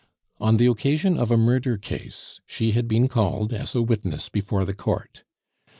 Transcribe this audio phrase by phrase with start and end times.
[0.39, 3.07] On the occasion of a murder case, she had been
[3.53, 5.23] as a witness before the Court.